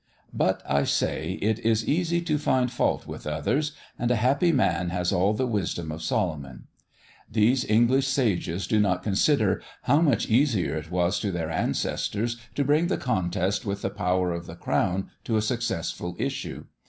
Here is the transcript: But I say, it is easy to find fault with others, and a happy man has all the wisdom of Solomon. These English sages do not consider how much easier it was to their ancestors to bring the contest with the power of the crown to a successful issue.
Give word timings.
But 0.33 0.63
I 0.67 0.83
say, 0.83 1.33
it 1.43 1.59
is 1.59 1.87
easy 1.87 2.21
to 2.21 2.39
find 2.39 2.71
fault 2.71 3.05
with 3.05 3.27
others, 3.27 3.73
and 3.99 4.09
a 4.09 4.15
happy 4.15 4.51
man 4.51 4.89
has 4.89 5.13
all 5.13 5.35
the 5.35 5.45
wisdom 5.45 5.91
of 5.91 6.01
Solomon. 6.01 6.63
These 7.31 7.69
English 7.69 8.07
sages 8.07 8.65
do 8.65 8.79
not 8.79 9.03
consider 9.03 9.61
how 9.83 10.01
much 10.01 10.27
easier 10.27 10.73
it 10.75 10.89
was 10.89 11.19
to 11.19 11.31
their 11.31 11.51
ancestors 11.51 12.37
to 12.55 12.63
bring 12.65 12.87
the 12.87 12.97
contest 12.97 13.63
with 13.63 13.83
the 13.83 13.91
power 13.91 14.31
of 14.31 14.47
the 14.47 14.55
crown 14.55 15.11
to 15.25 15.37
a 15.37 15.41
successful 15.43 16.15
issue. 16.17 16.65